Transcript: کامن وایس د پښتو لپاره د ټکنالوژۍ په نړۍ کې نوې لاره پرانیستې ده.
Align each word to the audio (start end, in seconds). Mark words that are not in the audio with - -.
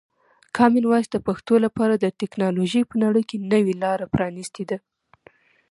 کامن 0.55 0.83
وایس 0.87 1.07
د 1.11 1.17
پښتو 1.27 1.53
لپاره 1.65 1.93
د 1.97 2.05
ټکنالوژۍ 2.19 2.83
په 2.89 2.95
نړۍ 3.03 3.23
کې 3.29 3.37
نوې 3.51 3.73
لاره 3.83 4.05
پرانیستې 4.13 4.63
ده. 4.69 4.77